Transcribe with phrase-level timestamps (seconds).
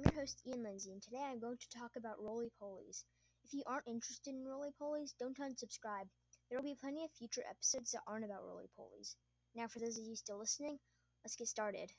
[0.00, 3.04] I'm your host Ian Lindsay, and today I'm going to talk about roly polies.
[3.44, 6.08] If you aren't interested in roly polies, don't unsubscribe.
[6.48, 9.16] There will be plenty of future episodes that aren't about roly polies.
[9.54, 10.78] Now, for those of you still listening,
[11.22, 11.92] let's get started.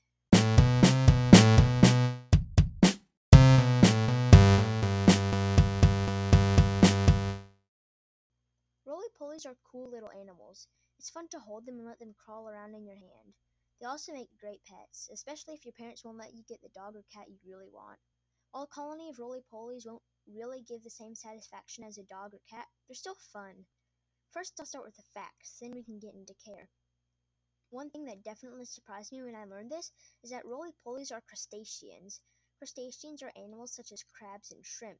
[8.83, 10.67] Roly polies are cool little animals.
[10.97, 13.35] It's fun to hold them and let them crawl around in your hand.
[13.81, 16.95] They also make great pets, especially if your parents won't let you get the dog
[16.95, 17.97] or cat you really want.
[18.51, 22.35] While a colony of roly polies won't really give the same satisfaction as a dog
[22.35, 23.65] or cat, they're still fun.
[24.29, 26.69] First, I'll start with the facts, then we can get into care.
[27.71, 29.91] One thing that definitely surprised me when I learned this
[30.23, 32.21] is that roly polies are crustaceans.
[32.59, 34.99] Crustaceans are animals such as crabs and shrimp.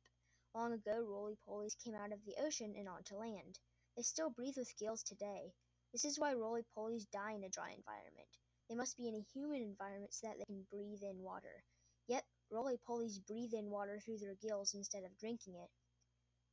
[0.56, 3.60] Long ago, roly polies came out of the ocean and onto land.
[3.96, 5.54] They still breathe with gills today.
[5.92, 8.40] This is why roly polies die in a dry environment.
[8.72, 11.62] They must be in a humid environment so that they can breathe in water.
[12.08, 15.70] Yet, roly polies breathe in water through their gills instead of drinking it.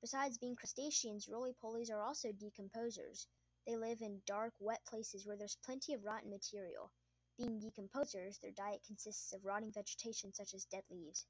[0.00, 3.28] Besides being crustaceans, roly polies are also decomposers.
[3.68, 6.90] They live in dark, wet places where there's plenty of rotten material.
[7.36, 11.24] Being decomposers, their diet consists of rotting vegetation such as dead leaves.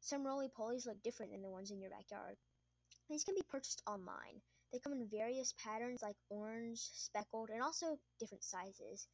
[0.00, 2.36] Some roly polies look different than the ones in your backyard.
[3.08, 4.42] These can be purchased online.
[4.72, 9.06] They come in various patterns like orange, speckled, and also different sizes.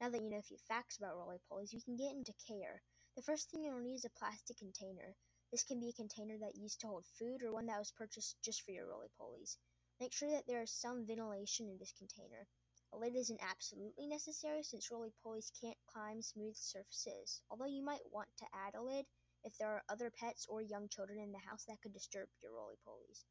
[0.00, 2.82] Now that you know a few facts about roly polies, you can get into care.
[3.16, 5.16] The first thing you'll need is a plastic container.
[5.50, 7.90] This can be a container that you use to hold food or one that was
[7.90, 9.56] purchased just for your roly polies.
[9.98, 12.46] Make sure that there is some ventilation in this container.
[12.92, 18.12] A lid isn't absolutely necessary since roly polies can't climb smooth surfaces, although you might
[18.12, 19.04] want to add a lid
[19.42, 22.52] if there are other pets or young children in the house that could disturb your
[22.52, 23.24] roly polies.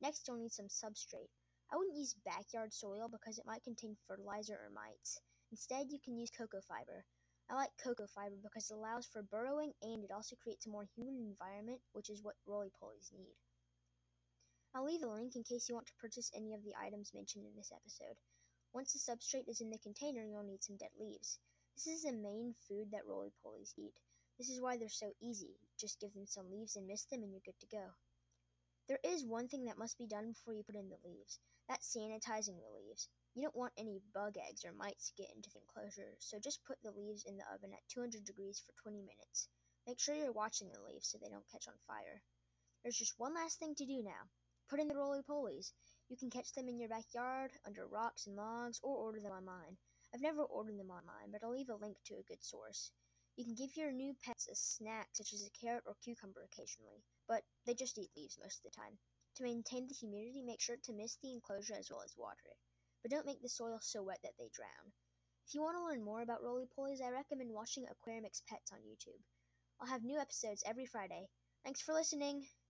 [0.00, 1.28] Next, you'll need some substrate.
[1.70, 5.20] I wouldn't use backyard soil because it might contain fertilizer or mites.
[5.50, 7.04] Instead, you can use coco fiber.
[7.50, 10.86] I like coco fiber because it allows for burrowing and it also creates a more
[10.94, 13.34] humid environment, which is what roly polies need.
[14.72, 17.44] I'll leave a link in case you want to purchase any of the items mentioned
[17.44, 18.14] in this episode.
[18.72, 21.40] Once the substrate is in the container, you'll need some dead leaves.
[21.74, 23.94] This is the main food that roly polies eat.
[24.38, 25.58] This is why they're so easy.
[25.76, 27.84] Just give them some leaves and mist them, and you're good to go.
[28.90, 31.38] There is one thing that must be done before you put in the leaves.
[31.68, 33.08] That's sanitizing the leaves.
[33.36, 36.64] You don't want any bug eggs or mites to get into the enclosure, so just
[36.64, 39.46] put the leaves in the oven at 200 degrees for 20 minutes.
[39.86, 42.20] Make sure you're watching the leaves so they don't catch on fire.
[42.82, 44.26] There's just one last thing to do now.
[44.68, 45.70] Put in the roly polies.
[46.08, 49.78] You can catch them in your backyard, under rocks and logs, or order them online.
[50.12, 52.90] I've never ordered them online, but I'll leave a link to a good source.
[53.36, 57.02] You can give your new pets a snack such as a carrot or cucumber occasionally,
[57.28, 58.98] but they just eat leaves most of the time.
[59.36, 62.56] To maintain the humidity, make sure to mist the enclosure as well as water it
[63.02, 64.92] but don't make the soil so wet that they drown.
[65.46, 68.80] If you want to learn more about roly polies, I recommend watching Aquarium Pets on
[68.80, 69.20] YouTube.
[69.80, 71.28] I'll have new episodes every Friday.
[71.64, 72.50] Thanks for listening!